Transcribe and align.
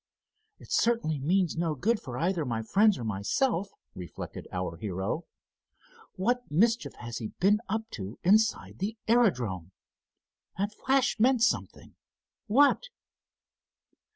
"It 0.57 0.71
certainly 0.71 1.19
means 1.19 1.55
no 1.57 1.75
good 1.75 1.99
for 1.99 2.17
either 2.17 2.43
my 2.43 2.63
friends 2.63 2.97
or 2.97 3.03
myself," 3.03 3.69
reflected 3.93 4.47
our 4.51 4.75
hero. 4.77 5.25
"What 6.15 6.49
mischief 6.49 6.95
has 6.95 7.19
he 7.19 7.27
been 7.39 7.61
up 7.69 7.87
to 7.91 8.17
inside 8.23 8.79
the 8.79 8.97
aerodrome? 9.07 9.73
That 10.57 10.73
flash 10.73 11.19
meant 11.19 11.43
something. 11.43 11.93
What?" 12.47 12.85